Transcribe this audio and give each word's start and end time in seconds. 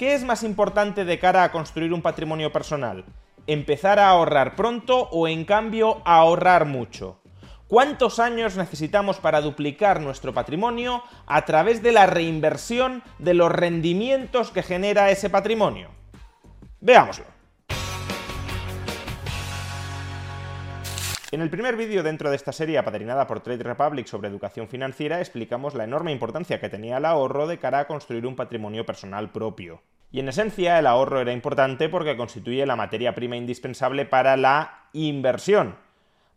¿Qué 0.00 0.14
es 0.14 0.24
más 0.24 0.44
importante 0.44 1.04
de 1.04 1.18
cara 1.18 1.44
a 1.44 1.52
construir 1.52 1.92
un 1.92 2.00
patrimonio 2.00 2.50
personal? 2.50 3.04
¿Empezar 3.46 3.98
a 3.98 4.08
ahorrar 4.08 4.56
pronto 4.56 5.10
o 5.10 5.28
en 5.28 5.44
cambio 5.44 6.00
ahorrar 6.06 6.64
mucho? 6.64 7.20
¿Cuántos 7.68 8.18
años 8.18 8.56
necesitamos 8.56 9.18
para 9.18 9.42
duplicar 9.42 10.00
nuestro 10.00 10.32
patrimonio 10.32 11.02
a 11.26 11.44
través 11.44 11.82
de 11.82 11.92
la 11.92 12.06
reinversión 12.06 13.02
de 13.18 13.34
los 13.34 13.52
rendimientos 13.52 14.50
que 14.50 14.62
genera 14.62 15.10
ese 15.10 15.28
patrimonio? 15.28 15.90
Veámoslo. 16.80 17.26
En 21.32 21.42
el 21.42 21.50
primer 21.50 21.76
vídeo 21.76 22.02
dentro 22.02 22.28
de 22.28 22.34
esta 22.34 22.50
serie 22.50 22.76
apadrinada 22.78 23.28
por 23.28 23.38
Trade 23.38 23.62
Republic 23.62 24.06
sobre 24.08 24.28
educación 24.28 24.66
financiera 24.66 25.20
explicamos 25.20 25.76
la 25.76 25.84
enorme 25.84 26.10
importancia 26.10 26.58
que 26.58 26.68
tenía 26.68 26.96
el 26.96 27.04
ahorro 27.04 27.46
de 27.46 27.58
cara 27.58 27.78
a 27.78 27.86
construir 27.86 28.26
un 28.26 28.34
patrimonio 28.34 28.84
personal 28.84 29.30
propio. 29.30 29.80
Y 30.10 30.18
en 30.18 30.28
esencia 30.28 30.76
el 30.80 30.88
ahorro 30.88 31.20
era 31.20 31.32
importante 31.32 31.88
porque 31.88 32.16
constituye 32.16 32.66
la 32.66 32.74
materia 32.74 33.14
prima 33.14 33.36
indispensable 33.36 34.06
para 34.06 34.36
la 34.36 34.88
inversión. 34.92 35.76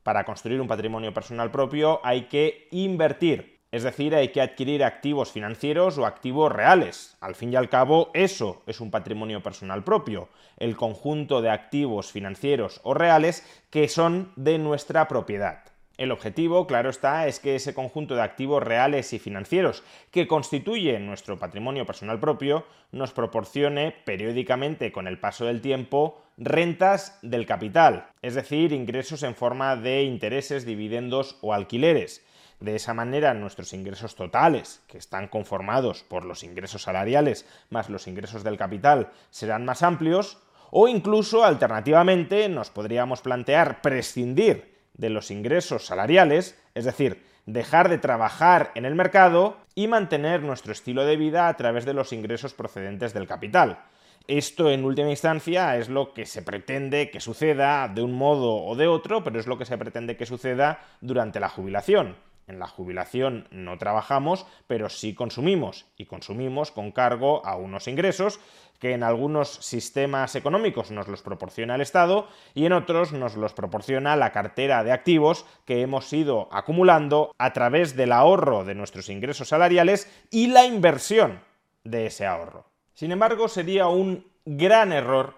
Para 0.04 0.26
construir 0.26 0.62
un 0.62 0.68
patrimonio 0.68 1.12
personal 1.12 1.50
propio 1.50 2.00
hay 2.04 2.26
que 2.26 2.68
invertir, 2.70 3.53
es 3.74 3.82
decir, 3.82 4.14
hay 4.14 4.28
que 4.28 4.40
adquirir 4.40 4.84
activos 4.84 5.32
financieros 5.32 5.98
o 5.98 6.06
activos 6.06 6.52
reales. 6.52 7.18
Al 7.22 7.34
fin 7.34 7.52
y 7.52 7.56
al 7.56 7.70
cabo, 7.70 8.12
eso 8.14 8.62
es 8.68 8.80
un 8.80 8.92
patrimonio 8.92 9.42
personal 9.42 9.84
propio, 9.84 10.30
el 10.58 10.78
conjunto 10.78 11.42
de 11.42 11.50
activos 11.50 12.12
financieros 12.12 12.82
o 12.84 12.94
reales 12.94 13.44
que 13.72 13.88
son 13.88 14.32
de 14.36 14.60
nuestra 14.60 15.08
propiedad. 15.08 15.64
El 15.98 16.12
objetivo, 16.12 16.68
claro 16.68 16.92
está, 16.92 17.26
es 17.26 17.40
que 17.40 17.56
ese 17.56 17.74
conjunto 17.74 18.14
de 18.14 18.22
activos 18.22 18.62
reales 18.62 19.12
y 19.12 19.18
financieros 19.18 19.84
que 20.12 20.28
constituye 20.28 21.00
nuestro 21.00 21.40
patrimonio 21.40 21.88
personal 21.88 22.20
propio 22.20 22.68
nos 22.92 23.12
proporcione 23.12 23.92
periódicamente 24.06 24.92
con 24.92 25.08
el 25.08 25.20
paso 25.20 25.46
del 25.46 25.62
tiempo 25.62 26.22
rentas 26.38 27.18
del 27.24 27.48
capital, 27.48 28.06
es 28.22 28.36
decir, 28.36 28.72
ingresos 28.72 29.24
en 29.24 29.34
forma 29.34 29.76
de 29.76 30.04
intereses, 30.04 30.64
dividendos 30.64 31.40
o 31.42 31.56
alquileres 31.56 32.24
de 32.60 32.76
esa 32.76 32.94
manera, 32.94 33.34
nuestros 33.34 33.74
ingresos 33.74 34.16
totales, 34.16 34.82
que 34.88 34.98
están 34.98 35.28
conformados 35.28 36.04
por 36.04 36.26
los 36.26 36.44
ingresos 36.44 36.84
salariales 36.84 37.46
más 37.70 37.90
los 37.90 38.08
ingresos 38.08 38.44
del 38.44 38.58
capital, 38.58 39.12
serán 39.30 39.66
más 39.66 39.84
amplios, 39.84 40.40
o 40.72 40.88
incluso, 40.88 41.44
alternativamente, 41.44 42.50
nos 42.50 42.70
podríamos 42.70 43.22
plantear 43.22 43.82
prescindir 43.82 44.74
de 44.94 45.10
los 45.10 45.30
ingresos 45.32 45.86
salariales, 45.86 46.60
es 46.74 46.86
decir, 46.86 47.24
dejar 47.46 47.90
de 47.90 47.98
trabajar 47.98 48.72
en 48.76 48.86
el 48.86 48.96
mercado 48.96 49.58
y 49.76 49.88
mantener 49.88 50.42
nuestro 50.42 50.72
estilo 50.72 51.06
de 51.06 51.18
vida 51.18 51.48
a 51.48 51.58
través 51.58 51.86
de 51.86 51.94
los 51.94 52.14
ingresos 52.14 52.54
procedentes 52.54 53.14
del 53.14 53.28
capital. 53.28 53.84
Esto 54.28 54.72
en 54.72 54.86
última 54.86 55.10
instancia 55.10 55.78
es 55.78 55.90
lo 55.90 56.14
que 56.14 56.26
se 56.26 56.42
pretende 56.42 57.12
que 57.12 57.20
suceda 57.20 57.90
de 57.90 58.02
un 58.02 58.14
modo 58.14 58.56
o 58.56 58.76
de 58.76 58.88
otro, 58.88 59.24
pero 59.24 59.40
es 59.40 59.48
lo 59.48 59.58
que 59.58 59.66
se 59.66 59.78
pretende 59.78 60.16
que 60.16 60.26
suceda 60.26 60.80
durante 61.02 61.42
la 61.42 61.50
jubilación. 61.50 62.16
En 62.48 62.60
la 62.60 62.68
jubilación 62.68 63.48
no 63.52 63.78
trabajamos, 63.78 64.46
pero 64.68 64.90
sí 64.90 65.14
consumimos, 65.14 65.86
y 65.98 66.06
consumimos 66.06 66.72
con 66.72 66.92
cargo 66.92 67.46
a 67.46 67.56
unos 67.56 67.88
ingresos 67.88 68.40
que 68.80 68.92
en 68.92 69.04
algunos 69.04 69.50
sistemas 69.50 70.36
económicos 70.36 70.92
nos 70.92 71.08
los 71.08 71.22
proporciona 71.22 71.76
el 71.76 71.82
Estado 71.82 72.28
y 72.54 72.66
en 72.66 72.74
otros 72.74 73.14
nos 73.14 73.38
los 73.38 73.54
proporciona 73.54 74.18
la 74.18 74.34
cartera 74.34 74.84
de 74.84 74.92
activos 74.92 75.46
que 75.64 75.82
hemos 75.82 76.12
ido 76.12 76.50
acumulando 76.52 77.34
a 77.38 77.54
través 77.54 77.96
del 77.96 78.12
ahorro 78.12 78.66
de 78.66 78.76
nuestros 78.76 79.08
ingresos 79.08 79.48
salariales 79.48 80.12
y 80.32 80.48
la 80.48 80.66
inversión 80.66 81.40
de 81.86 82.08
ese 82.08 82.26
ahorro. 82.26 82.66
Sin 82.94 83.14
embargo, 83.14 83.48
sería 83.48 83.88
un 83.88 84.28
gran 84.46 84.92
error, 84.92 85.36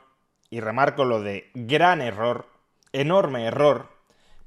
y 0.50 0.60
remarco 0.60 1.06
lo 1.06 1.22
de 1.22 1.52
gran 1.54 2.02
error, 2.02 2.48
enorme 2.94 3.46
error, 3.46 3.90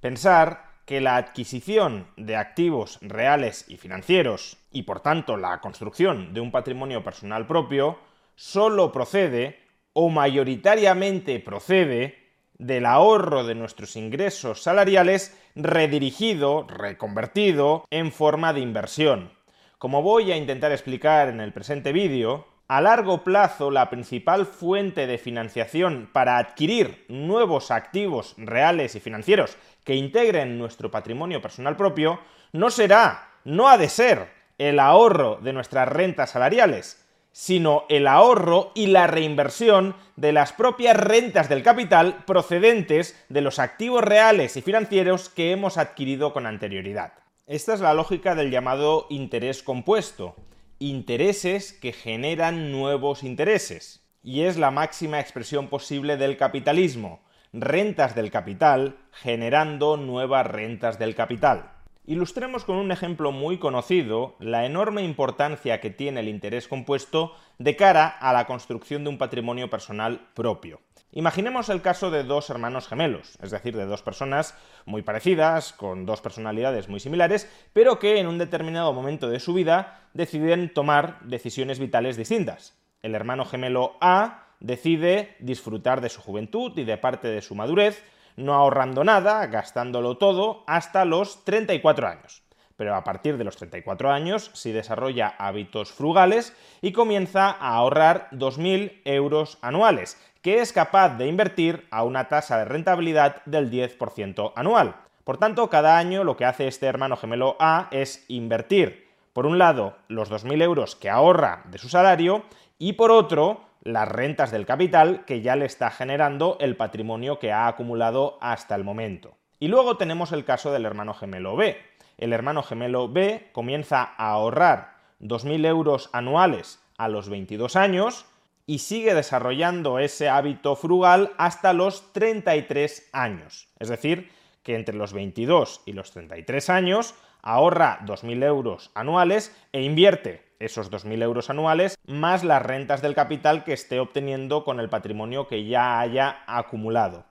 pensar 0.00 0.67
que 0.88 1.02
la 1.02 1.16
adquisición 1.16 2.06
de 2.16 2.34
activos 2.34 2.98
reales 3.02 3.66
y 3.68 3.76
financieros 3.76 4.56
y 4.72 4.84
por 4.84 5.00
tanto 5.00 5.36
la 5.36 5.60
construcción 5.60 6.32
de 6.32 6.40
un 6.40 6.50
patrimonio 6.50 7.04
personal 7.04 7.46
propio 7.46 7.98
solo 8.36 8.90
procede 8.90 9.60
o 9.92 10.08
mayoritariamente 10.08 11.40
procede 11.40 12.16
del 12.56 12.86
ahorro 12.86 13.44
de 13.44 13.54
nuestros 13.54 13.96
ingresos 13.96 14.62
salariales 14.62 15.38
redirigido, 15.54 16.66
reconvertido 16.66 17.84
en 17.90 18.10
forma 18.10 18.54
de 18.54 18.60
inversión. 18.60 19.32
Como 19.76 20.00
voy 20.00 20.32
a 20.32 20.38
intentar 20.38 20.72
explicar 20.72 21.28
en 21.28 21.40
el 21.40 21.52
presente 21.52 21.92
vídeo, 21.92 22.46
a 22.68 22.82
largo 22.82 23.24
plazo 23.24 23.70
la 23.70 23.88
principal 23.88 24.44
fuente 24.44 25.06
de 25.06 25.16
financiación 25.16 26.10
para 26.12 26.36
adquirir 26.36 27.06
nuevos 27.08 27.70
activos 27.70 28.34
reales 28.36 28.94
y 28.94 29.00
financieros 29.00 29.56
que 29.84 29.94
integren 29.94 30.58
nuestro 30.58 30.90
patrimonio 30.90 31.40
personal 31.40 31.76
propio 31.76 32.20
no 32.52 32.70
será, 32.70 33.30
no 33.44 33.68
ha 33.68 33.78
de 33.78 33.88
ser, 33.88 34.28
el 34.58 34.80
ahorro 34.80 35.36
de 35.36 35.52
nuestras 35.54 35.88
rentas 35.88 36.30
salariales, 36.30 37.04
sino 37.32 37.84
el 37.88 38.06
ahorro 38.06 38.72
y 38.74 38.88
la 38.88 39.06
reinversión 39.06 39.94
de 40.16 40.32
las 40.32 40.52
propias 40.52 40.96
rentas 40.96 41.48
del 41.48 41.62
capital 41.62 42.24
procedentes 42.26 43.24
de 43.28 43.40
los 43.40 43.60
activos 43.60 44.02
reales 44.02 44.56
y 44.56 44.62
financieros 44.62 45.28
que 45.30 45.52
hemos 45.52 45.78
adquirido 45.78 46.32
con 46.32 46.44
anterioridad. 46.44 47.12
Esta 47.46 47.72
es 47.72 47.80
la 47.80 47.94
lógica 47.94 48.34
del 48.34 48.50
llamado 48.50 49.06
interés 49.08 49.62
compuesto 49.62 50.34
intereses 50.78 51.72
que 51.72 51.92
generan 51.92 52.72
nuevos 52.72 53.24
intereses. 53.24 54.04
Y 54.22 54.42
es 54.42 54.56
la 54.56 54.70
máxima 54.70 55.20
expresión 55.20 55.68
posible 55.68 56.16
del 56.16 56.36
capitalismo, 56.36 57.20
rentas 57.52 58.14
del 58.14 58.30
capital 58.30 58.98
generando 59.12 59.96
nuevas 59.96 60.46
rentas 60.46 60.98
del 60.98 61.14
capital. 61.14 61.72
Ilustremos 62.08 62.64
con 62.64 62.76
un 62.76 62.90
ejemplo 62.90 63.32
muy 63.32 63.58
conocido 63.58 64.34
la 64.40 64.64
enorme 64.64 65.02
importancia 65.02 65.78
que 65.78 65.90
tiene 65.90 66.20
el 66.20 66.28
interés 66.28 66.66
compuesto 66.66 67.34
de 67.58 67.76
cara 67.76 68.06
a 68.06 68.32
la 68.32 68.46
construcción 68.46 69.04
de 69.04 69.10
un 69.10 69.18
patrimonio 69.18 69.68
personal 69.68 70.26
propio. 70.32 70.80
Imaginemos 71.12 71.68
el 71.68 71.82
caso 71.82 72.10
de 72.10 72.24
dos 72.24 72.48
hermanos 72.48 72.88
gemelos, 72.88 73.36
es 73.42 73.50
decir, 73.50 73.76
de 73.76 73.84
dos 73.84 74.00
personas 74.00 74.56
muy 74.86 75.02
parecidas, 75.02 75.74
con 75.74 76.06
dos 76.06 76.22
personalidades 76.22 76.88
muy 76.88 76.98
similares, 76.98 77.46
pero 77.74 77.98
que 77.98 78.18
en 78.18 78.26
un 78.26 78.38
determinado 78.38 78.94
momento 78.94 79.28
de 79.28 79.38
su 79.38 79.52
vida 79.52 80.08
deciden 80.14 80.72
tomar 80.72 81.20
decisiones 81.24 81.78
vitales 81.78 82.16
distintas. 82.16 82.74
El 83.02 83.14
hermano 83.14 83.44
gemelo 83.44 83.98
A 84.00 84.46
decide 84.60 85.36
disfrutar 85.40 86.00
de 86.00 86.08
su 86.08 86.22
juventud 86.22 86.72
y 86.78 86.84
de 86.84 86.96
parte 86.96 87.28
de 87.28 87.42
su 87.42 87.54
madurez, 87.54 88.02
no 88.38 88.54
ahorrando 88.54 89.04
nada, 89.04 89.46
gastándolo 89.46 90.16
todo, 90.16 90.64
hasta 90.66 91.04
los 91.04 91.44
34 91.44 92.08
años 92.08 92.48
pero 92.78 92.94
a 92.94 93.02
partir 93.02 93.36
de 93.36 93.44
los 93.44 93.56
34 93.56 94.12
años 94.12 94.52
sí 94.54 94.70
desarrolla 94.70 95.34
hábitos 95.36 95.90
frugales 95.90 96.56
y 96.80 96.92
comienza 96.92 97.48
a 97.50 97.74
ahorrar 97.74 98.28
2.000 98.30 99.02
euros 99.04 99.58
anuales, 99.62 100.16
que 100.42 100.60
es 100.60 100.72
capaz 100.72 101.18
de 101.18 101.26
invertir 101.26 101.88
a 101.90 102.04
una 102.04 102.28
tasa 102.28 102.56
de 102.56 102.66
rentabilidad 102.66 103.42
del 103.46 103.68
10% 103.68 104.52
anual. 104.54 104.94
Por 105.24 105.38
tanto, 105.38 105.68
cada 105.68 105.98
año 105.98 106.22
lo 106.22 106.36
que 106.36 106.44
hace 106.44 106.68
este 106.68 106.86
hermano 106.86 107.16
gemelo 107.16 107.56
A 107.58 107.88
es 107.90 108.24
invertir, 108.28 109.08
por 109.32 109.44
un 109.44 109.58
lado, 109.58 109.96
los 110.06 110.30
2.000 110.30 110.62
euros 110.62 110.94
que 110.94 111.10
ahorra 111.10 111.64
de 111.66 111.78
su 111.78 111.88
salario 111.88 112.44
y 112.78 112.92
por 112.92 113.10
otro, 113.10 113.67
las 113.82 114.08
rentas 114.08 114.50
del 114.50 114.66
capital 114.66 115.24
que 115.24 115.40
ya 115.40 115.56
le 115.56 115.66
está 115.66 115.90
generando 115.90 116.56
el 116.60 116.76
patrimonio 116.76 117.38
que 117.38 117.52
ha 117.52 117.66
acumulado 117.68 118.38
hasta 118.40 118.74
el 118.74 118.84
momento. 118.84 119.36
Y 119.60 119.68
luego 119.68 119.96
tenemos 119.96 120.32
el 120.32 120.44
caso 120.44 120.72
del 120.72 120.84
hermano 120.84 121.14
gemelo 121.14 121.56
B 121.56 121.76
el 122.18 122.32
hermano 122.32 122.64
gemelo 122.64 123.08
B 123.08 123.48
comienza 123.52 124.02
a 124.02 124.30
ahorrar 124.30 124.98
2.000 125.20 125.66
euros 125.66 126.10
anuales 126.12 126.80
a 126.98 127.08
los 127.08 127.28
22 127.28 127.76
años 127.76 128.26
y 128.66 128.80
sigue 128.80 129.14
desarrollando 129.14 130.00
ese 130.00 130.28
hábito 130.28 130.74
frugal 130.74 131.32
hasta 131.38 131.72
los 131.72 132.12
33 132.12 133.10
años. 133.12 133.68
Es 133.78 133.88
decir, 133.88 134.30
que 134.64 134.74
entre 134.74 134.96
los 134.96 135.12
22 135.12 135.82
y 135.86 135.92
los 135.92 136.10
33 136.10 136.68
años 136.70 137.14
ahorra 137.42 138.00
2.000 138.04 138.44
euros 138.44 138.90
anuales 138.94 139.56
e 139.72 139.82
invierte 139.82 140.48
esos 140.58 140.90
2.000 140.90 141.22
euros 141.22 141.50
anuales 141.50 141.96
más 142.06 142.44
las 142.44 142.62
rentas 142.62 143.02
del 143.02 143.14
capital 143.14 143.64
que 143.64 143.72
esté 143.72 144.00
obteniendo 144.00 144.64
con 144.64 144.80
el 144.80 144.88
patrimonio 144.88 145.46
que 145.46 145.64
ya 145.64 146.00
haya 146.00 146.42
acumulado. 146.46 147.24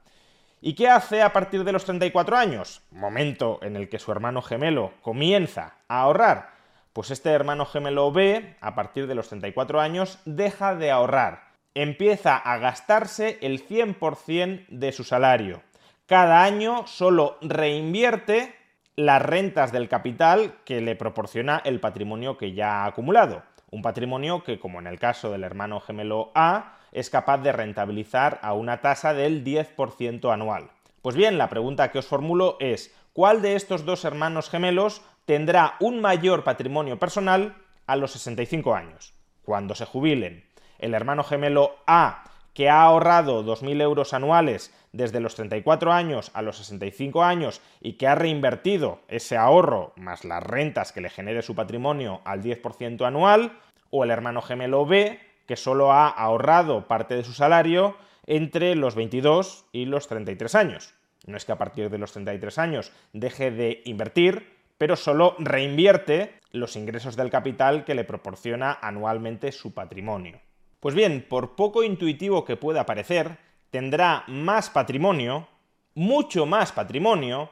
¿Y 0.60 0.74
qué 0.74 0.90
hace 0.90 1.22
a 1.22 1.34
partir 1.34 1.64
de 1.64 1.72
los 1.72 1.86
34 1.86 2.36
años? 2.36 2.82
Momento 2.92 3.60
en 3.62 3.76
el 3.76 3.90
que 3.90 4.00
su 4.00 4.12
hermano 4.12 4.42
gemelo 4.42 4.94
comienza 5.02 5.76
a 5.88 6.02
ahorrar. 6.02 6.50
Pues 6.94 7.12
este 7.12 7.30
hermano 7.30 7.66
gemelo 7.66 8.12
B, 8.12 8.56
a 8.60 8.74
partir 8.74 9.06
de 9.06 9.14
los 9.14 9.30
34 9.30 9.80
años, 9.80 10.20
deja 10.26 10.76
de 10.76 10.90
ahorrar. 10.90 11.44
Empieza 11.76 12.36
a 12.36 12.58
gastarse 12.58 13.38
el 13.42 13.68
100% 13.68 14.66
de 14.68 14.92
su 14.92 15.04
salario. 15.04 15.62
Cada 16.08 16.44
año 16.44 16.88
solo 16.88 17.38
reinvierte 17.42 18.56
las 18.98 19.22
rentas 19.22 19.72
del 19.72 19.88
capital 19.88 20.56
que 20.66 20.82
le 20.82 20.96
proporciona 20.96 21.62
el 21.64 21.80
patrimonio 21.80 22.36
que 22.36 22.54
ya 22.54 22.82
ha 22.82 22.86
acumulado. 22.88 23.44
Un 23.70 23.84
patrimonio 23.84 24.44
que, 24.44 24.60
como 24.60 24.80
en 24.80 24.88
el 24.88 24.98
caso 24.98 25.32
del 25.32 25.44
hermano 25.44 25.80
gemelo 25.80 26.32
A, 26.34 26.78
es 26.92 27.12
capaz 27.12 27.38
de 27.38 27.52
rentabilizar 27.52 28.40
a 28.42 28.54
una 28.54 28.82
tasa 28.82 29.14
del 29.14 29.44
10% 29.44 30.34
anual. 30.34 30.72
Pues 31.04 31.16
bien, 31.16 31.38
la 31.38 31.48
pregunta 31.48 31.92
que 31.92 32.00
os 32.00 32.08
formulo 32.08 32.58
es, 32.60 32.92
¿cuál 33.14 33.44
de 33.44 33.56
estos 33.56 33.86
dos 33.86 34.04
hermanos 34.04 34.50
gemelos 34.50 35.04
tendrá 35.26 35.76
un 35.80 36.02
mayor 36.02 36.44
patrimonio 36.44 36.98
personal 36.98 37.56
a 37.86 37.96
los 37.98 38.12
65 38.14 38.74
años, 38.74 39.14
cuando 39.44 39.76
se 39.76 39.86
jubilen? 39.86 40.44
¿El 40.80 40.96
hermano 40.96 41.24
gemelo 41.24 41.76
A, 41.86 42.24
que 42.58 42.72
ha 42.72 42.82
ahorrado 42.82 43.46
2.000 43.46 43.84
euros 43.84 44.16
anuales 44.16 44.74
desde 44.92 45.20
los 45.20 45.36
34 45.36 45.94
años 45.94 46.32
a 46.34 46.42
los 46.42 46.58
65 46.58 47.24
años 47.24 47.62
y 47.82 47.94
que 47.94 48.08
ha 48.08 48.16
reinvertido 48.16 49.02
ese 49.10 49.38
ahorro 49.38 49.94
más 49.96 50.26
las 50.26 50.42
rentas 50.42 50.92
que 50.92 51.02
le 51.02 51.12
genere 51.12 51.44
su 51.44 51.54
patrimonio 51.54 52.22
al 52.26 52.42
10% 52.42 53.06
anual, 53.06 53.60
o 53.92 54.04
el 54.04 54.10
hermano 54.10 54.42
gemelo 54.42 54.88
B, 54.88 55.20
que 55.46 55.56
solo 55.56 55.94
ha 55.94 56.08
ahorrado 56.08 56.88
parte 56.88 57.16
de 57.16 57.24
su 57.24 57.34
salario 57.34 57.96
entre 58.26 58.74
los 58.74 58.96
22 58.96 59.66
y 59.72 59.86
los 59.86 60.08
33 60.08 60.56
años. 60.56 60.96
No 61.28 61.38
es 61.38 61.46
que 61.46 61.52
a 61.52 61.60
partir 61.60 61.92
de 61.92 62.00
los 62.00 62.14
33 62.14 62.58
años 62.58 62.92
deje 63.14 63.52
de 63.52 63.84
invertir, 63.86 64.58
pero 64.80 64.96
solo 64.96 65.36
reinvierte 65.38 66.40
los 66.52 66.76
ingresos 66.76 67.16
del 67.18 67.30
capital 67.30 67.86
que 67.86 67.94
le 67.94 68.04
proporciona 68.04 68.80
anualmente 68.82 69.52
su 69.52 69.76
patrimonio. 69.76 70.40
Pues 70.80 70.94
bien, 70.94 71.26
por 71.28 71.56
poco 71.56 71.84
intuitivo 71.84 72.46
que 72.46 72.56
pueda 72.56 72.86
parecer, 72.86 73.38
tendrá 73.72 74.24
más 74.28 74.70
patrimonio, 74.70 75.48
mucho 75.96 76.46
más 76.46 76.72
patrimonio, 76.72 77.50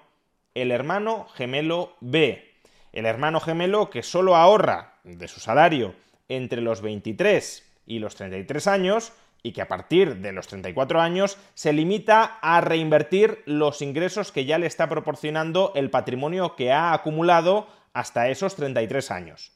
el 0.54 0.72
hermano 0.72 1.28
gemelo 1.34 1.96
B. 2.02 2.54
El 2.94 3.06
hermano 3.06 3.40
gemelo 3.40 3.90
que 3.90 4.04
solo 4.04 4.36
ahorra 4.36 5.00
de 5.04 5.28
su 5.28 5.40
salario 5.40 5.96
entre 6.30 6.62
los 6.62 6.82
23 6.82 7.72
y 7.86 8.00
los 8.00 8.16
33 8.16 8.68
años 8.68 9.14
y 9.44 9.52
que 9.52 9.62
a 9.62 9.68
partir 9.68 10.18
de 10.18 10.32
los 10.32 10.48
34 10.48 11.02
años 11.02 11.38
se 11.54 11.74
limita 11.74 12.40
a 12.42 12.62
reinvertir 12.62 13.44
los 13.46 13.82
ingresos 13.82 14.32
que 14.32 14.46
ya 14.46 14.58
le 14.58 14.66
está 14.66 14.90
proporcionando 14.90 15.72
el 15.76 15.92
patrimonio 15.92 16.56
que 16.56 16.72
ha 16.72 16.94
acumulado 16.94 17.68
hasta 17.94 18.30
esos 18.30 18.56
33 18.56 19.12
años. 19.12 19.55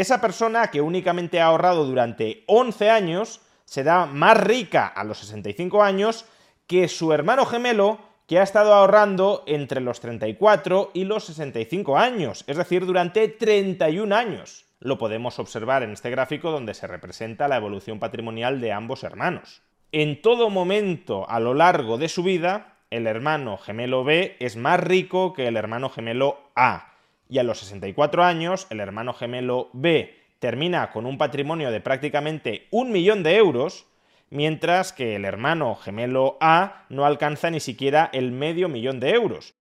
Esa 0.00 0.18
persona 0.18 0.68
que 0.68 0.80
únicamente 0.80 1.42
ha 1.42 1.48
ahorrado 1.48 1.84
durante 1.84 2.42
11 2.46 2.88
años 2.88 3.42
será 3.66 4.06
más 4.06 4.34
rica 4.40 4.86
a 4.86 5.04
los 5.04 5.18
65 5.18 5.82
años 5.82 6.24
que 6.66 6.88
su 6.88 7.12
hermano 7.12 7.44
gemelo 7.44 7.98
que 8.26 8.38
ha 8.38 8.42
estado 8.42 8.72
ahorrando 8.72 9.44
entre 9.46 9.82
los 9.82 10.00
34 10.00 10.92
y 10.94 11.04
los 11.04 11.24
65 11.24 11.98
años, 11.98 12.44
es 12.46 12.56
decir, 12.56 12.86
durante 12.86 13.28
31 13.28 14.16
años 14.16 14.64
lo 14.78 14.96
podemos 14.96 15.38
observar 15.38 15.82
en 15.82 15.90
este 15.90 16.08
gráfico 16.08 16.50
donde 16.50 16.72
se 16.72 16.86
representa 16.86 17.46
la 17.46 17.58
evolución 17.58 17.98
patrimonial 17.98 18.58
de 18.62 18.72
ambos 18.72 19.04
hermanos. 19.04 19.60
En 19.92 20.22
todo 20.22 20.48
momento 20.48 21.28
a 21.28 21.40
lo 21.40 21.52
largo 21.52 21.98
de 21.98 22.08
su 22.08 22.22
vida, 22.22 22.78
el 22.88 23.06
hermano 23.06 23.58
gemelo 23.58 24.02
B 24.02 24.38
es 24.40 24.56
más 24.56 24.80
rico 24.80 25.34
que 25.34 25.46
el 25.46 25.58
hermano 25.58 25.90
gemelo 25.90 26.38
A. 26.56 26.89
Y 27.30 27.38
a 27.38 27.44
los 27.44 27.60
64 27.60 28.24
años, 28.24 28.66
el 28.70 28.80
hermano 28.80 29.14
gemelo 29.14 29.70
B 29.72 30.12
termina 30.40 30.90
con 30.90 31.06
un 31.06 31.16
patrimonio 31.16 31.70
de 31.70 31.80
prácticamente 31.80 32.66
un 32.72 32.90
millón 32.90 33.22
de 33.22 33.36
euros, 33.36 33.86
mientras 34.30 34.92
que 34.92 35.14
el 35.14 35.24
hermano 35.24 35.76
gemelo 35.76 36.36
A 36.40 36.86
no 36.88 37.04
alcanza 37.04 37.50
ni 37.50 37.60
siquiera 37.60 38.10
el 38.12 38.32
medio 38.32 38.68
millón 38.68 38.98
de 38.98 39.10
euros. 39.10 39.54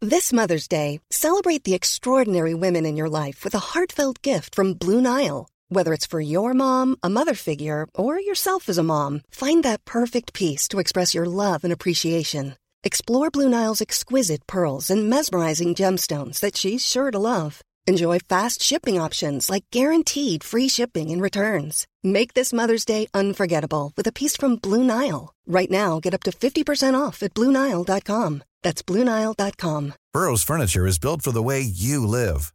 This 0.00 0.32
Mother's 0.32 0.68
Day, 0.68 1.00
celebrate 1.10 1.64
the 1.64 1.74
extraordinary 1.74 2.52
women 2.52 2.84
in 2.84 2.96
your 2.96 3.08
life 3.08 3.44
with 3.44 3.54
a 3.54 3.72
heartfelt 3.72 4.20
gift 4.22 4.54
from 4.54 4.74
Blue 4.74 5.00
Nile. 5.00 5.48
Whether 5.68 5.94
it's 5.94 6.06
for 6.06 6.20
your 6.20 6.54
mom, 6.54 6.96
a 7.02 7.08
mother 7.08 7.34
figure, 7.34 7.86
or 7.94 8.20
yourself 8.20 8.68
as 8.68 8.78
a 8.78 8.82
mom, 8.82 9.22
find 9.30 9.64
that 9.64 9.84
perfect 9.84 10.32
piece 10.32 10.68
to 10.68 10.80
express 10.80 11.14
your 11.14 11.26
love 11.26 11.64
and 11.64 11.72
appreciation. 11.72 12.56
Explore 12.86 13.32
Blue 13.32 13.48
Nile's 13.48 13.80
exquisite 13.80 14.46
pearls 14.46 14.90
and 14.90 15.10
mesmerizing 15.10 15.74
gemstones 15.74 16.38
that 16.38 16.56
she's 16.56 16.86
sure 16.86 17.10
to 17.10 17.18
love. 17.18 17.60
Enjoy 17.88 18.20
fast 18.20 18.62
shipping 18.62 18.96
options 18.96 19.50
like 19.50 19.64
guaranteed 19.72 20.44
free 20.44 20.68
shipping 20.68 21.10
and 21.10 21.20
returns. 21.20 21.88
Make 22.04 22.34
this 22.34 22.52
Mother's 22.52 22.84
Day 22.84 23.08
unforgettable 23.12 23.92
with 23.96 24.06
a 24.06 24.12
piece 24.12 24.36
from 24.36 24.54
Blue 24.54 24.84
Nile. 24.84 25.34
Right 25.48 25.68
now, 25.68 25.98
get 25.98 26.14
up 26.14 26.22
to 26.24 26.30
50% 26.30 26.94
off 26.94 27.24
at 27.24 27.34
BlueNile.com. 27.34 28.44
That's 28.62 28.84
BlueNile.com. 28.84 29.94
Burrow's 30.12 30.44
furniture 30.44 30.86
is 30.86 31.00
built 31.00 31.22
for 31.22 31.32
the 31.32 31.42
way 31.42 31.62
you 31.62 32.06
live. 32.06 32.54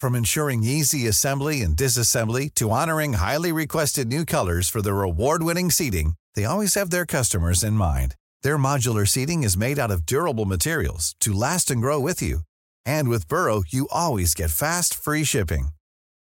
From 0.00 0.16
ensuring 0.16 0.64
easy 0.64 1.06
assembly 1.06 1.62
and 1.62 1.76
disassembly 1.76 2.52
to 2.54 2.70
honoring 2.70 3.12
highly 3.12 3.52
requested 3.52 4.08
new 4.08 4.24
colors 4.24 4.68
for 4.68 4.82
their 4.82 5.02
award-winning 5.02 5.70
seating, 5.70 6.14
they 6.34 6.44
always 6.44 6.74
have 6.74 6.90
their 6.90 7.06
customers 7.06 7.62
in 7.62 7.74
mind. 7.74 8.16
Their 8.42 8.58
modular 8.58 9.08
seating 9.08 9.42
is 9.42 9.56
made 9.56 9.78
out 9.78 9.90
of 9.90 10.04
durable 10.04 10.44
materials 10.44 11.14
to 11.20 11.32
last 11.32 11.70
and 11.70 11.80
grow 11.80 11.98
with 11.98 12.20
you. 12.20 12.40
And 12.84 13.08
with 13.08 13.28
Burrow, 13.28 13.62
you 13.68 13.88
always 13.90 14.34
get 14.34 14.50
fast, 14.50 14.94
free 14.94 15.24
shipping. 15.24 15.68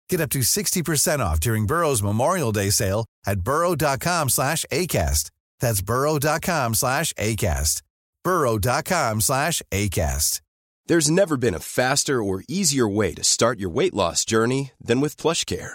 Get 0.09 0.21
up 0.21 0.31
to 0.31 0.41
60% 0.41 1.19
off 1.21 1.41
during 1.41 1.67
Burrow's 1.67 2.03
Memorial 2.03 2.53
Day 2.53 2.71
sale 2.71 3.05
at 3.27 3.41
burrow.com 3.41 4.29
slash 4.29 4.65
ACAST. 4.71 5.31
That's 5.61 5.83
burrow.com 5.83 6.75
slash 6.75 7.13
ACAST. 7.15 7.83
burrow.com 8.25 9.21
slash 9.21 9.63
ACAST. 9.71 10.41
There's 10.87 11.11
never 11.11 11.37
been 11.37 11.55
a 11.55 11.61
faster 11.61 12.23
or 12.23 12.43
easier 12.49 12.89
way 12.89 13.13
to 13.13 13.23
start 13.23 13.61
your 13.61 13.69
weight 13.69 13.93
loss 13.93 14.25
journey 14.25 14.73
than 14.81 15.03
with 15.03 15.19
PlushCare. 15.19 15.75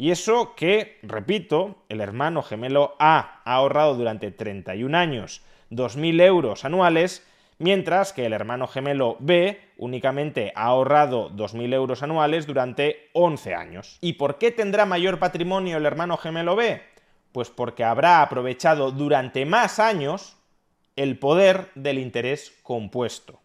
Y 0.00 0.12
eso 0.12 0.54
que, 0.54 0.98
repito, 1.02 1.76
el 1.90 2.00
hermano 2.00 2.42
gemelo 2.42 2.96
A 2.98 3.42
ha 3.44 3.54
ahorrado 3.56 3.96
durante 3.96 4.30
31 4.30 4.96
años 4.96 5.42
2.000 5.70 6.22
euros 6.22 6.64
anuales, 6.64 7.28
mientras 7.58 8.14
que 8.14 8.24
el 8.24 8.32
hermano 8.32 8.66
gemelo 8.66 9.18
B 9.20 9.60
únicamente 9.76 10.54
ha 10.56 10.68
ahorrado 10.68 11.28
2.000 11.32 11.74
euros 11.74 12.02
anuales 12.02 12.46
durante 12.46 13.10
11 13.12 13.54
años. 13.54 13.98
¿Y 14.00 14.14
por 14.14 14.38
qué 14.38 14.50
tendrá 14.50 14.86
mayor 14.86 15.18
patrimonio 15.18 15.76
el 15.76 15.84
hermano 15.84 16.16
gemelo 16.16 16.56
B? 16.56 16.80
Pues 17.32 17.50
porque 17.50 17.84
habrá 17.84 18.22
aprovechado 18.22 18.92
durante 18.92 19.44
más 19.44 19.78
años 19.78 20.38
el 20.96 21.18
poder 21.18 21.68
del 21.74 21.98
interés 21.98 22.58
compuesto. 22.62 23.38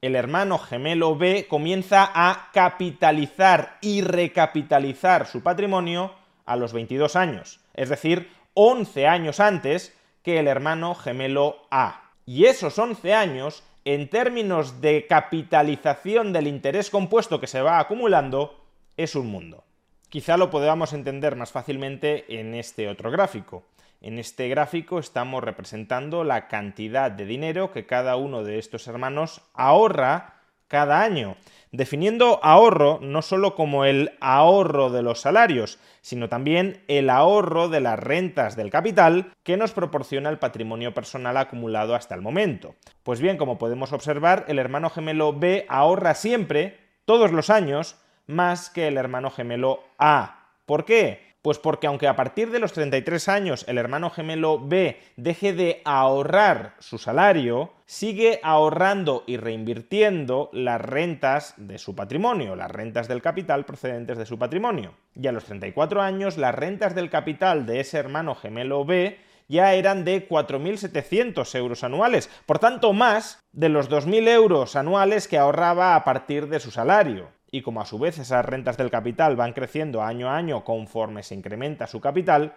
El 0.00 0.14
hermano 0.14 0.58
gemelo 0.58 1.16
B 1.16 1.46
comienza 1.48 2.08
a 2.14 2.50
capitalizar 2.52 3.78
y 3.80 4.00
recapitalizar 4.00 5.26
su 5.26 5.42
patrimonio 5.42 6.12
a 6.46 6.54
los 6.54 6.72
22 6.72 7.16
años, 7.16 7.60
es 7.74 7.88
decir, 7.88 8.30
11 8.54 9.08
años 9.08 9.40
antes 9.40 9.96
que 10.22 10.38
el 10.38 10.46
hermano 10.46 10.94
gemelo 10.94 11.66
A. 11.72 12.12
Y 12.26 12.44
esos 12.44 12.78
11 12.78 13.12
años, 13.12 13.64
en 13.84 14.08
términos 14.08 14.80
de 14.80 15.06
capitalización 15.08 16.32
del 16.32 16.46
interés 16.46 16.90
compuesto 16.90 17.40
que 17.40 17.48
se 17.48 17.62
va 17.62 17.80
acumulando, 17.80 18.64
es 18.96 19.16
un 19.16 19.26
mundo. 19.26 19.64
Quizá 20.10 20.36
lo 20.36 20.48
podamos 20.48 20.92
entender 20.92 21.34
más 21.34 21.50
fácilmente 21.50 22.40
en 22.40 22.54
este 22.54 22.88
otro 22.88 23.10
gráfico. 23.10 23.64
En 24.00 24.18
este 24.18 24.48
gráfico 24.48 25.00
estamos 25.00 25.42
representando 25.42 26.22
la 26.22 26.46
cantidad 26.46 27.10
de 27.10 27.26
dinero 27.26 27.72
que 27.72 27.84
cada 27.84 28.14
uno 28.14 28.44
de 28.44 28.58
estos 28.58 28.86
hermanos 28.86 29.42
ahorra 29.54 30.34
cada 30.68 31.02
año. 31.02 31.36
definiendo 31.70 32.40
ahorro 32.42 32.98
no 33.02 33.20
solo 33.20 33.54
como 33.54 33.84
el 33.84 34.12
ahorro 34.20 34.88
de 34.88 35.02
los 35.02 35.20
salarios, 35.20 35.78
sino 36.00 36.30
también 36.30 36.82
el 36.88 37.10
ahorro 37.10 37.68
de 37.68 37.80
las 37.80 37.98
rentas 37.98 38.56
del 38.56 38.70
capital 38.70 39.32
que 39.42 39.58
nos 39.58 39.72
proporciona 39.72 40.30
el 40.30 40.38
patrimonio 40.38 40.94
personal 40.94 41.36
acumulado 41.36 41.94
hasta 41.94 42.14
el 42.14 42.22
momento. 42.22 42.74
Pues 43.02 43.20
bien, 43.20 43.36
como 43.36 43.58
podemos 43.58 43.92
observar, 43.92 44.46
el 44.48 44.58
hermano 44.58 44.88
gemelo 44.88 45.34
B 45.34 45.66
ahorra 45.68 46.14
siempre, 46.14 46.78
todos 47.04 47.32
los 47.32 47.50
años, 47.50 47.96
más 48.26 48.70
que 48.70 48.88
el 48.88 48.96
hermano 48.96 49.30
gemelo 49.30 49.84
A. 49.98 50.52
¿Por 50.64 50.86
qué? 50.86 51.27
Pues 51.42 51.58
porque 51.58 51.86
aunque 51.86 52.08
a 52.08 52.16
partir 52.16 52.50
de 52.50 52.58
los 52.58 52.72
33 52.72 53.28
años 53.28 53.64
el 53.68 53.78
hermano 53.78 54.10
gemelo 54.10 54.58
B 54.58 55.00
deje 55.16 55.52
de 55.52 55.82
ahorrar 55.84 56.74
su 56.80 56.98
salario, 56.98 57.72
sigue 57.86 58.40
ahorrando 58.42 59.22
y 59.26 59.36
reinvirtiendo 59.36 60.50
las 60.52 60.80
rentas 60.80 61.54
de 61.56 61.78
su 61.78 61.94
patrimonio, 61.94 62.56
las 62.56 62.70
rentas 62.70 63.06
del 63.06 63.22
capital 63.22 63.64
procedentes 63.64 64.18
de 64.18 64.26
su 64.26 64.36
patrimonio. 64.36 64.94
Y 65.14 65.28
a 65.28 65.32
los 65.32 65.44
34 65.44 66.02
años 66.02 66.38
las 66.38 66.54
rentas 66.54 66.96
del 66.96 67.08
capital 67.08 67.66
de 67.66 67.80
ese 67.80 67.98
hermano 67.98 68.34
gemelo 68.34 68.84
B 68.84 69.18
ya 69.46 69.74
eran 69.74 70.04
de 70.04 70.28
4.700 70.28 71.54
euros 71.54 71.84
anuales, 71.84 72.28
por 72.46 72.58
tanto 72.58 72.92
más 72.92 73.38
de 73.52 73.68
los 73.68 73.88
2.000 73.88 74.28
euros 74.28 74.76
anuales 74.76 75.28
que 75.28 75.38
ahorraba 75.38 75.94
a 75.94 76.04
partir 76.04 76.48
de 76.48 76.60
su 76.60 76.72
salario 76.72 77.37
y 77.50 77.62
como 77.62 77.80
a 77.80 77.86
su 77.86 77.98
vez 77.98 78.18
esas 78.18 78.44
rentas 78.44 78.76
del 78.76 78.90
capital 78.90 79.36
van 79.36 79.52
creciendo 79.52 80.02
año 80.02 80.28
a 80.28 80.36
año 80.36 80.64
conforme 80.64 81.22
se 81.22 81.34
incrementa 81.34 81.86
su 81.86 82.00
capital, 82.00 82.54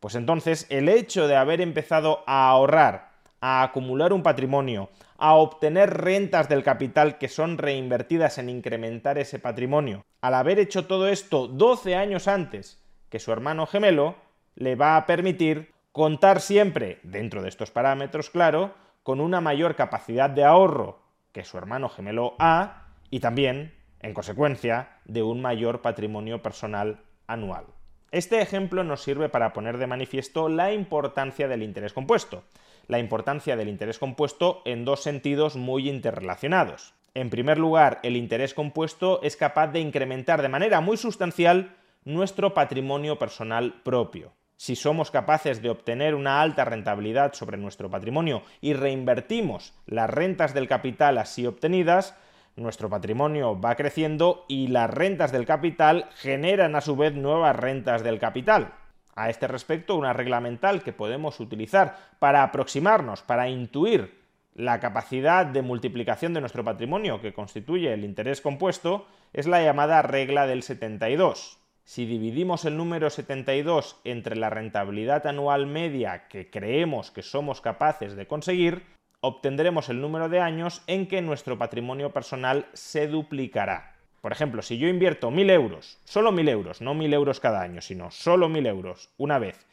pues 0.00 0.14
entonces 0.14 0.66
el 0.68 0.88
hecho 0.88 1.28
de 1.28 1.36
haber 1.36 1.60
empezado 1.60 2.24
a 2.26 2.48
ahorrar, 2.48 3.12
a 3.40 3.62
acumular 3.62 4.12
un 4.12 4.22
patrimonio, 4.22 4.90
a 5.16 5.34
obtener 5.34 5.90
rentas 5.90 6.48
del 6.48 6.64
capital 6.64 7.18
que 7.18 7.28
son 7.28 7.58
reinvertidas 7.58 8.38
en 8.38 8.48
incrementar 8.48 9.18
ese 9.18 9.38
patrimonio, 9.38 10.04
al 10.20 10.34
haber 10.34 10.58
hecho 10.58 10.86
todo 10.86 11.06
esto 11.06 11.46
12 11.46 11.94
años 11.94 12.26
antes 12.26 12.80
que 13.08 13.18
su 13.18 13.30
hermano 13.30 13.66
gemelo, 13.66 14.16
le 14.54 14.74
va 14.74 14.96
a 14.96 15.06
permitir 15.06 15.70
contar 15.92 16.40
siempre, 16.40 16.98
dentro 17.02 17.42
de 17.42 17.50
estos 17.50 17.70
parámetros, 17.70 18.30
claro, 18.30 18.74
con 19.02 19.20
una 19.20 19.40
mayor 19.42 19.76
capacidad 19.76 20.30
de 20.30 20.44
ahorro 20.44 21.00
que 21.32 21.44
su 21.44 21.58
hermano 21.58 21.88
gemelo 21.88 22.34
A 22.38 22.86
y 23.10 23.20
también 23.20 23.74
en 24.02 24.14
consecuencia 24.14 24.98
de 25.04 25.22
un 25.22 25.40
mayor 25.40 25.80
patrimonio 25.80 26.42
personal 26.42 27.00
anual. 27.26 27.66
Este 28.10 28.42
ejemplo 28.42 28.84
nos 28.84 29.02
sirve 29.02 29.30
para 29.30 29.54
poner 29.54 29.78
de 29.78 29.86
manifiesto 29.86 30.50
la 30.50 30.72
importancia 30.72 31.48
del 31.48 31.62
interés 31.62 31.94
compuesto, 31.94 32.44
la 32.86 32.98
importancia 32.98 33.56
del 33.56 33.68
interés 33.68 33.98
compuesto 33.98 34.60
en 34.66 34.84
dos 34.84 35.02
sentidos 35.02 35.56
muy 35.56 35.88
interrelacionados. 35.88 36.92
En 37.14 37.30
primer 37.30 37.58
lugar, 37.58 38.00
el 38.02 38.16
interés 38.16 38.52
compuesto 38.52 39.20
es 39.22 39.36
capaz 39.36 39.68
de 39.68 39.80
incrementar 39.80 40.42
de 40.42 40.48
manera 40.48 40.80
muy 40.80 40.96
sustancial 40.96 41.76
nuestro 42.04 42.52
patrimonio 42.52 43.18
personal 43.18 43.80
propio. 43.82 44.32
Si 44.56 44.76
somos 44.76 45.10
capaces 45.10 45.60
de 45.60 45.70
obtener 45.70 46.14
una 46.14 46.40
alta 46.40 46.64
rentabilidad 46.64 47.32
sobre 47.32 47.56
nuestro 47.56 47.90
patrimonio 47.90 48.42
y 48.60 48.74
reinvertimos 48.74 49.74
las 49.86 50.08
rentas 50.08 50.54
del 50.54 50.68
capital 50.68 51.18
así 51.18 51.46
obtenidas, 51.46 52.14
nuestro 52.56 52.90
patrimonio 52.90 53.58
va 53.60 53.76
creciendo 53.76 54.44
y 54.48 54.68
las 54.68 54.90
rentas 54.90 55.32
del 55.32 55.46
capital 55.46 56.08
generan 56.16 56.76
a 56.76 56.80
su 56.80 56.96
vez 56.96 57.14
nuevas 57.14 57.56
rentas 57.56 58.02
del 58.02 58.18
capital. 58.18 58.74
A 59.14 59.30
este 59.30 59.46
respecto, 59.46 59.96
una 59.96 60.12
regla 60.12 60.40
mental 60.40 60.82
que 60.82 60.92
podemos 60.92 61.40
utilizar 61.40 61.96
para 62.18 62.42
aproximarnos, 62.42 63.22
para 63.22 63.48
intuir 63.48 64.22
la 64.54 64.80
capacidad 64.80 65.46
de 65.46 65.62
multiplicación 65.62 66.34
de 66.34 66.40
nuestro 66.40 66.64
patrimonio 66.64 67.20
que 67.20 67.32
constituye 67.32 67.92
el 67.92 68.04
interés 68.04 68.40
compuesto 68.40 69.06
es 69.32 69.46
la 69.46 69.62
llamada 69.62 70.02
regla 70.02 70.46
del 70.46 70.62
72. 70.62 71.58
Si 71.84 72.06
dividimos 72.06 72.64
el 72.64 72.76
número 72.76 73.10
72 73.10 74.00
entre 74.04 74.36
la 74.36 74.50
rentabilidad 74.50 75.26
anual 75.26 75.66
media 75.66 76.28
que 76.28 76.50
creemos 76.50 77.10
que 77.10 77.22
somos 77.22 77.60
capaces 77.60 78.14
de 78.14 78.26
conseguir, 78.26 78.84
obtendremos 79.22 79.88
el 79.88 80.00
número 80.00 80.28
de 80.28 80.40
años 80.40 80.82
en 80.88 81.06
que 81.06 81.22
nuestro 81.22 81.56
patrimonio 81.56 82.12
personal 82.12 82.66
se 82.72 83.06
duplicará. 83.06 83.94
Por 84.20 84.32
ejemplo, 84.32 84.62
si 84.62 84.78
yo 84.78 84.88
invierto 84.88 85.30
1.000 85.30 85.50
euros, 85.52 85.98
solo 86.04 86.32
1.000 86.32 86.48
euros, 86.50 86.80
no 86.80 86.92
1.000 86.94 87.14
euros 87.14 87.38
cada 87.38 87.62
año, 87.62 87.80
sino 87.80 88.10
solo 88.10 88.48
1.000 88.48 88.66
euros 88.66 89.10
una 89.18 89.38
vez, 89.38 89.64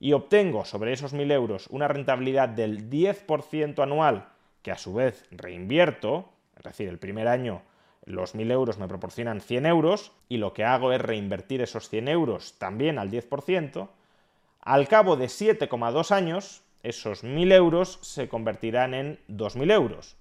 y 0.00 0.14
obtengo 0.14 0.64
sobre 0.64 0.94
esos 0.94 1.14
1.000 1.14 1.32
euros 1.32 1.66
una 1.68 1.86
rentabilidad 1.86 2.48
del 2.48 2.88
10% 2.88 3.82
anual, 3.82 4.28
que 4.62 4.72
a 4.72 4.78
su 4.78 4.94
vez 4.94 5.26
reinvierto, 5.30 6.30
es 6.56 6.64
decir, 6.64 6.88
el 6.88 6.98
primer 6.98 7.28
año 7.28 7.60
los 8.06 8.34
1.000 8.34 8.52
euros 8.52 8.78
me 8.78 8.88
proporcionan 8.88 9.42
100 9.42 9.66
euros, 9.66 10.12
y 10.30 10.38
lo 10.38 10.54
que 10.54 10.64
hago 10.64 10.92
es 10.92 11.00
reinvertir 11.00 11.60
esos 11.60 11.90
100 11.90 12.08
euros 12.08 12.58
también 12.58 12.98
al 12.98 13.10
10%, 13.10 13.88
al 14.62 14.88
cabo 14.88 15.16
de 15.16 15.26
7,2 15.26 16.10
años, 16.10 16.62
esos 16.84 17.24
1.000 17.24 17.52
euros 17.52 17.98
se 18.02 18.28
convertirán 18.28 18.94
en 18.94 19.18
2.000 19.28 19.72
euros. 19.72 20.16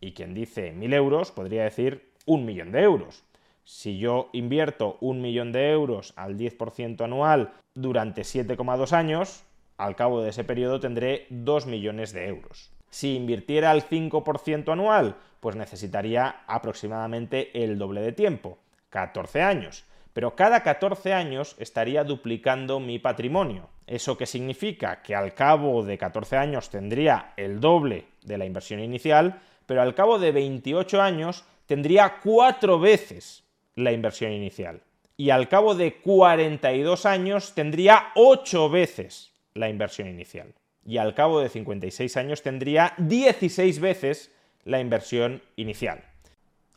Y 0.00 0.12
quien 0.12 0.34
dice 0.34 0.72
1.000 0.74 0.94
euros 0.94 1.32
podría 1.32 1.64
decir 1.64 2.12
un 2.26 2.44
millón 2.44 2.70
de 2.70 2.82
euros. 2.82 3.24
Si 3.64 3.98
yo 3.98 4.28
invierto 4.32 4.98
un 5.00 5.20
millón 5.20 5.52
de 5.52 5.70
euros 5.70 6.12
al 6.16 6.36
10% 6.36 7.02
anual 7.04 7.52
durante 7.74 8.22
7,2 8.22 8.92
años, 8.92 9.44
al 9.78 9.96
cabo 9.96 10.20
de 10.20 10.30
ese 10.30 10.44
periodo 10.44 10.80
tendré 10.80 11.26
2 11.30 11.66
millones 11.66 12.12
de 12.12 12.28
euros. 12.28 12.70
Si 12.90 13.14
invirtiera 13.14 13.70
al 13.70 13.82
5% 13.82 14.70
anual, 14.72 15.16
pues 15.40 15.56
necesitaría 15.56 16.42
aproximadamente 16.46 17.64
el 17.64 17.78
doble 17.78 18.02
de 18.02 18.12
tiempo, 18.12 18.58
14 18.90 19.42
años 19.42 19.84
pero 20.12 20.36
cada 20.36 20.62
14 20.62 21.12
años 21.12 21.56
estaría 21.58 22.04
duplicando 22.04 22.80
mi 22.80 22.98
patrimonio. 22.98 23.70
¿Eso 23.86 24.16
qué 24.16 24.26
significa? 24.26 25.02
Que 25.02 25.14
al 25.14 25.34
cabo 25.34 25.82
de 25.82 25.98
14 25.98 26.36
años 26.36 26.70
tendría 26.70 27.32
el 27.36 27.60
doble 27.60 28.06
de 28.22 28.38
la 28.38 28.44
inversión 28.44 28.80
inicial, 28.80 29.40
pero 29.66 29.82
al 29.82 29.94
cabo 29.94 30.18
de 30.18 30.32
28 30.32 31.00
años 31.00 31.44
tendría 31.66 32.20
cuatro 32.22 32.78
veces 32.78 33.44
la 33.74 33.92
inversión 33.92 34.32
inicial. 34.32 34.82
Y 35.16 35.30
al 35.30 35.48
cabo 35.48 35.74
de 35.74 35.94
42 35.94 37.06
años 37.06 37.54
tendría 37.54 38.08
ocho 38.14 38.68
veces 38.68 39.32
la 39.54 39.68
inversión 39.68 40.08
inicial. 40.08 40.54
Y 40.84 40.98
al 40.98 41.14
cabo 41.14 41.40
de 41.40 41.48
56 41.48 42.16
años 42.16 42.42
tendría 42.42 42.94
16 42.98 43.80
veces 43.80 44.32
la 44.64 44.80
inversión 44.80 45.42
inicial 45.56 46.11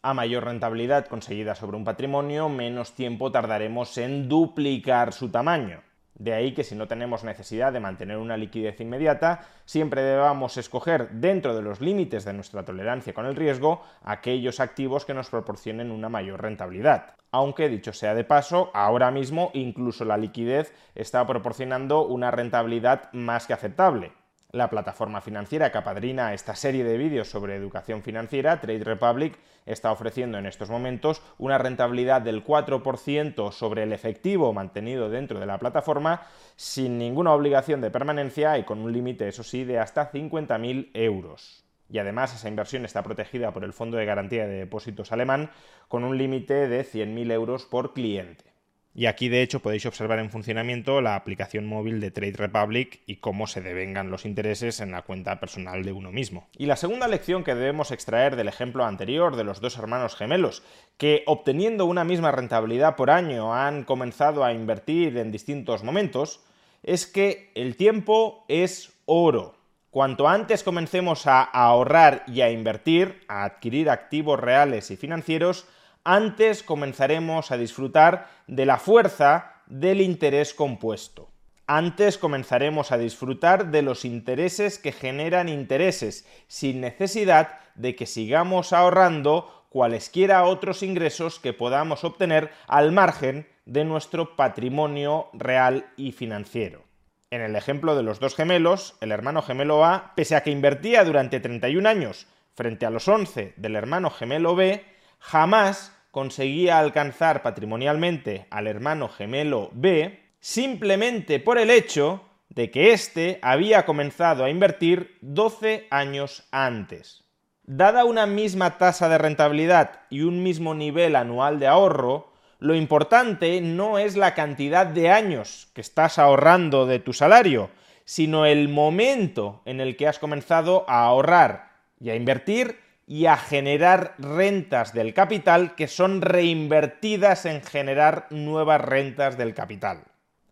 a 0.05 0.13
mayor 0.13 0.45
rentabilidad 0.45 1.07
conseguida 1.07 1.55
sobre 1.55 1.77
un 1.77 1.83
patrimonio, 1.83 2.47
menos 2.47 2.93
tiempo 2.93 3.31
tardaremos 3.31 3.97
en 3.97 4.29
duplicar 4.29 5.13
su 5.13 5.31
tamaño. 5.31 5.81
De 6.13 6.31
ahí 6.31 6.53
que 6.53 6.63
si 6.63 6.75
no 6.75 6.87
tenemos 6.87 7.23
necesidad 7.23 7.73
de 7.73 7.79
mantener 7.79 8.17
una 8.17 8.37
liquidez 8.37 8.79
inmediata, 8.79 9.47
siempre 9.65 10.03
debamos 10.03 10.57
escoger 10.57 11.09
dentro 11.09 11.55
de 11.55 11.63
los 11.63 11.81
límites 11.81 12.23
de 12.23 12.33
nuestra 12.33 12.63
tolerancia 12.63 13.15
con 13.15 13.25
el 13.25 13.35
riesgo 13.35 13.81
aquellos 14.03 14.59
activos 14.59 15.05
que 15.05 15.15
nos 15.15 15.31
proporcionen 15.31 15.89
una 15.89 16.07
mayor 16.07 16.39
rentabilidad. 16.39 17.15
Aunque, 17.31 17.67
dicho 17.67 17.91
sea 17.91 18.13
de 18.13 18.23
paso, 18.23 18.69
ahora 18.75 19.09
mismo 19.09 19.49
incluso 19.55 20.05
la 20.05 20.17
liquidez 20.17 20.71
está 20.93 21.25
proporcionando 21.25 22.05
una 22.05 22.29
rentabilidad 22.29 23.11
más 23.11 23.47
que 23.47 23.53
aceptable. 23.53 24.13
La 24.55 24.69
plataforma 24.69 25.19
financiera 25.19 25.69
que 25.69 25.79
apadrina 25.79 26.33
esta 26.33 26.55
serie 26.55 26.85
de 26.85 26.97
vídeos 26.97 27.29
sobre 27.29 27.57
educación 27.57 28.01
financiera, 28.01 28.61
Trade 28.61 28.85
Republic, 28.85 29.37
está 29.65 29.91
ofreciendo 29.91 30.37
en 30.37 30.45
estos 30.45 30.69
momentos 30.69 31.21
una 31.37 31.57
rentabilidad 31.57 32.21
del 32.21 32.41
4% 32.41 33.51
sobre 33.51 33.83
el 33.83 33.91
efectivo 33.91 34.53
mantenido 34.53 35.09
dentro 35.09 35.41
de 35.41 35.45
la 35.45 35.57
plataforma 35.57 36.21
sin 36.55 36.97
ninguna 36.97 37.33
obligación 37.33 37.81
de 37.81 37.91
permanencia 37.91 38.57
y 38.57 38.63
con 38.63 38.79
un 38.79 38.93
límite, 38.93 39.27
eso 39.27 39.43
sí, 39.43 39.65
de 39.65 39.77
hasta 39.77 40.09
50.000 40.09 40.91
euros. 40.93 41.65
Y 41.89 41.97
además 41.97 42.33
esa 42.33 42.47
inversión 42.47 42.85
está 42.85 43.03
protegida 43.03 43.51
por 43.51 43.65
el 43.65 43.73
Fondo 43.73 43.97
de 43.97 44.05
Garantía 44.05 44.47
de 44.47 44.59
Depósitos 44.59 45.11
alemán 45.11 45.49
con 45.89 46.05
un 46.05 46.17
límite 46.17 46.69
de 46.69 46.85
100.000 46.85 47.29
euros 47.33 47.65
por 47.65 47.93
cliente. 47.93 48.54
Y 48.97 49.07
aquí 49.07 49.27
de 49.27 49.41
hecho 49.41 49.59
podéis 49.59 49.85
observar 49.85 50.19
en 50.19 50.29
funcionamiento 50.29 51.01
la 51.01 51.17
aplicación 51.17 51.65
móvil 51.65 51.99
de 51.99 52.11
Trade 52.11 52.37
Republic 52.37 53.01
y 53.05 53.17
cómo 53.17 53.45
se 53.45 53.59
devengan 53.59 54.09
los 54.09 54.23
intereses 54.23 54.79
en 54.79 54.91
la 54.91 55.01
cuenta 55.01 55.37
personal 55.41 55.83
de 55.83 55.91
uno 55.91 56.13
mismo. 56.13 56.47
Y 56.57 56.65
la 56.65 56.77
segunda 56.77 57.09
lección 57.09 57.43
que 57.43 57.55
debemos 57.55 57.91
extraer 57.91 58.37
del 58.37 58.47
ejemplo 58.47 58.85
anterior 58.85 59.35
de 59.35 59.43
los 59.43 59.59
dos 59.59 59.77
hermanos 59.77 60.15
gemelos, 60.15 60.63
que 60.97 61.23
obteniendo 61.25 61.85
una 61.85 62.05
misma 62.05 62.31
rentabilidad 62.31 62.95
por 62.95 63.11
año 63.11 63.53
han 63.53 63.83
comenzado 63.83 64.45
a 64.45 64.53
invertir 64.53 65.17
en 65.17 65.29
distintos 65.29 65.83
momentos, 65.83 66.45
es 66.81 67.05
que 67.05 67.51
el 67.53 67.75
tiempo 67.75 68.45
es 68.47 68.93
oro. 69.03 69.57
Cuanto 69.89 70.29
antes 70.29 70.63
comencemos 70.63 71.27
a 71.27 71.41
ahorrar 71.41 72.23
y 72.27 72.41
a 72.41 72.49
invertir, 72.49 73.23
a 73.27 73.43
adquirir 73.43 73.89
activos 73.89 74.39
reales 74.39 74.89
y 74.89 74.95
financieros, 74.95 75.67
antes 76.05 76.61
comenzaremos 76.63 77.51
a 77.51 77.57
disfrutar 77.57 78.29
de 78.47 78.65
la 78.65 78.77
fuerza 78.77 79.61
del 79.65 79.99
interés 79.99 80.53
compuesto. 80.53 81.29
Antes 81.67 82.19
comenzaremos 82.19 82.91
a 82.91 82.99
disfrutar 82.99 83.71
de 83.71 83.81
los 83.81 84.05
intereses 84.05 84.77
que 84.77 84.91
generan 84.91 85.49
intereses, 85.49 86.27
sin 86.47 86.79
necesidad 86.79 87.57
de 87.73 87.95
que 87.95 88.05
sigamos 88.05 88.71
ahorrando 88.71 89.65
cualesquiera 89.69 90.45
otros 90.45 90.83
ingresos 90.83 91.39
que 91.39 91.53
podamos 91.53 92.03
obtener 92.03 92.51
al 92.67 92.91
margen 92.91 93.47
de 93.65 93.83
nuestro 93.83 94.35
patrimonio 94.35 95.27
real 95.33 95.87
y 95.97 96.11
financiero. 96.11 96.83
En 97.31 97.41
el 97.41 97.55
ejemplo 97.55 97.95
de 97.95 98.03
los 98.03 98.19
dos 98.19 98.35
gemelos, 98.35 98.95
el 99.01 99.11
hermano 99.11 99.41
gemelo 99.41 99.83
A, 99.83 100.13
pese 100.15 100.35
a 100.35 100.43
que 100.43 100.51
invertía 100.51 101.03
durante 101.03 101.39
31 101.39 101.89
años 101.89 102.27
frente 102.53 102.85
a 102.85 102.91
los 102.91 103.07
11 103.07 103.53
del 103.57 103.75
hermano 103.75 104.11
gemelo 104.11 104.55
B, 104.55 104.85
jamás 105.25 105.91
conseguía 106.11 106.77
alcanzar 106.77 107.41
patrimonialmente 107.41 108.45
al 108.51 108.67
hermano 108.67 109.09
gemelo 109.09 109.71
B 109.73 110.19
simplemente 110.39 111.39
por 111.39 111.57
el 111.57 111.71
hecho 111.71 112.21
de 112.49 112.69
que 112.69 112.93
éste 112.93 113.39
había 113.41 113.85
comenzado 113.85 114.45
a 114.45 114.51
invertir 114.51 115.17
12 115.21 115.87
años 115.89 116.47
antes. 116.51 117.23
Dada 117.63 118.05
una 118.05 118.27
misma 118.27 118.77
tasa 118.77 119.09
de 119.09 119.17
rentabilidad 119.17 120.01
y 120.11 120.21
un 120.21 120.43
mismo 120.43 120.75
nivel 120.75 121.15
anual 121.15 121.57
de 121.57 121.67
ahorro, 121.67 122.31
lo 122.59 122.75
importante 122.75 123.59
no 123.61 123.97
es 123.97 124.15
la 124.15 124.35
cantidad 124.35 124.85
de 124.85 125.09
años 125.09 125.69
que 125.73 125.81
estás 125.81 126.19
ahorrando 126.19 126.85
de 126.85 126.99
tu 126.99 127.13
salario, 127.13 127.71
sino 128.05 128.45
el 128.45 128.69
momento 128.69 129.63
en 129.65 129.81
el 129.81 129.97
que 129.97 130.07
has 130.07 130.19
comenzado 130.19 130.85
a 130.87 131.03
ahorrar 131.03 131.71
y 131.99 132.11
a 132.11 132.15
invertir 132.15 132.84
y 133.07 133.27
a 133.27 133.37
generar 133.37 134.15
rentas 134.17 134.93
del 134.93 135.13
capital 135.13 135.75
que 135.75 135.87
son 135.87 136.21
reinvertidas 136.21 137.45
en 137.45 137.61
generar 137.61 138.27
nuevas 138.31 138.81
rentas 138.81 139.37
del 139.37 139.53
capital. 139.53 140.03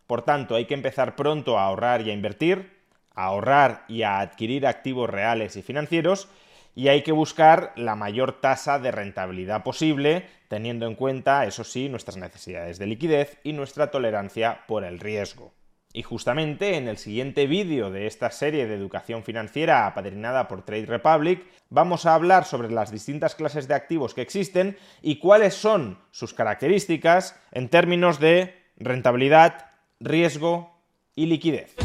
Por 0.08 0.22
tanto, 0.22 0.56
hay 0.56 0.66
que 0.66 0.76
empezar 0.76 1.16
pronto 1.16 1.58
a 1.58 1.66
ahorrar 1.66 2.02
y 2.02 2.12
a 2.12 2.14
invertir, 2.14 2.72
a 3.16 3.26
ahorrar 3.26 3.86
y 3.88 4.04
a 4.04 4.20
adquirir 4.20 4.68
activos 4.68 5.10
reales 5.10 5.56
y 5.56 5.62
financieros, 5.62 6.28
y 6.76 6.88
hay 6.88 7.04
que 7.04 7.12
buscar 7.12 7.72
la 7.76 7.96
mayor 7.96 8.42
tasa 8.42 8.80
de 8.80 8.92
rentabilidad 8.92 9.64
posible, 9.64 10.28
teniendo 10.48 10.88
en 10.88 10.96
cuenta, 10.96 11.46
eso 11.46 11.64
sí, 11.64 11.88
nuestras 11.88 12.18
necesidades 12.18 12.80
de 12.80 12.88
liquidez 12.88 13.38
y 13.44 13.54
nuestra 13.54 13.92
tolerancia 13.92 14.62
por 14.68 14.84
el 14.84 15.00
riesgo. 15.00 15.54
Y 15.96 16.02
justamente 16.02 16.76
en 16.76 16.88
el 16.88 16.98
siguiente 16.98 17.46
vídeo 17.46 17.92
de 17.92 18.08
esta 18.08 18.32
serie 18.32 18.66
de 18.66 18.74
educación 18.74 19.24
financiera 19.24 19.86
apadrinada 19.86 20.48
por 20.48 20.66
Trade 20.66 20.88
Republic, 20.88 21.46
vamos 21.70 22.08
a 22.08 22.16
hablar 22.16 22.46
sobre 22.46 22.72
las 22.72 22.92
distintas 22.92 23.36
clases 23.36 23.68
de 23.68 23.76
activos 23.76 24.16
que 24.16 24.24
existen 24.24 24.76
y 25.04 25.20
cuáles 25.20 25.54
son 25.54 26.00
sus 26.10 26.34
características 26.34 27.40
en 27.52 27.70
términos 27.70 28.20
de 28.20 28.56
rentabilidad, 28.78 29.68
riesgo 30.00 30.82
y 31.16 31.28
liquidez. 31.28 31.76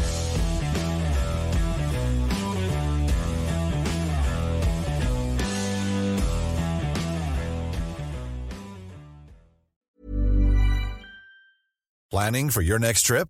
Planning 12.09 12.49
for 12.49 12.63
your 12.63 12.79
next 12.79 13.05
trip? 13.05 13.29